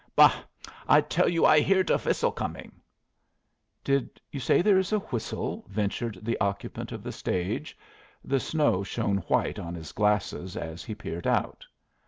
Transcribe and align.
"Bah! 0.15 0.33
I 0.89 1.01
tell 1.01 1.29
you 1.29 1.45
I 1.45 1.59
hear 1.59 1.83
de 1.83 1.95
whistle 1.95 2.31
coming." 2.31 2.71
"Did 3.83 4.19
you 4.31 4.39
say 4.39 4.63
there 4.63 4.77
was 4.77 4.91
a 4.91 4.97
whistle?" 4.97 5.63
ventured 5.67 6.17
the 6.23 6.39
occupant 6.39 6.91
of 6.91 7.03
the 7.03 7.11
stage. 7.11 7.77
The 8.25 8.39
snow 8.39 8.81
shone 8.81 9.17
white 9.27 9.59
on 9.59 9.75
his 9.75 9.91
glasses 9.91 10.57
as 10.57 10.83
he 10.83 10.95
peered 10.95 11.27
out. 11.27 11.67